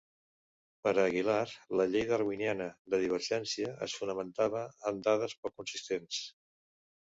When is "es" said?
3.87-3.95